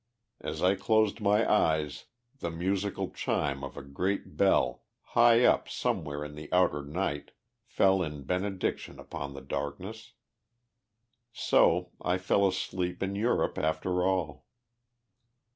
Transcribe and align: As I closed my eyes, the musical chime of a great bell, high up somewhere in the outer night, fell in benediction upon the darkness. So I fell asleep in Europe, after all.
As 0.39 0.63
I 0.63 0.73
closed 0.73 1.21
my 1.21 1.47
eyes, 1.47 2.05
the 2.39 2.49
musical 2.49 3.11
chime 3.11 3.63
of 3.63 3.77
a 3.77 3.83
great 3.83 4.35
bell, 4.35 4.81
high 5.13 5.43
up 5.45 5.69
somewhere 5.69 6.25
in 6.25 6.33
the 6.33 6.51
outer 6.51 6.81
night, 6.81 7.33
fell 7.67 8.01
in 8.01 8.23
benediction 8.23 8.97
upon 8.97 9.35
the 9.35 9.41
darkness. 9.41 10.13
So 11.31 11.91
I 12.01 12.17
fell 12.17 12.47
asleep 12.47 13.03
in 13.03 13.13
Europe, 13.13 13.59
after 13.59 14.03
all. 14.03 14.47